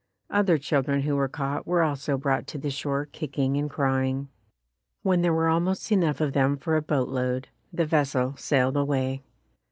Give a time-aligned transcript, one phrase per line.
[0.31, 4.29] Other children who were caught were also brought to the shore kick ing and crying.
[5.03, 9.21] When there were almost enough of them for a boat load, the vessel sailed away.